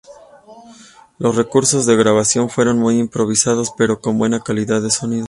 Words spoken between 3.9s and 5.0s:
con buena calidad de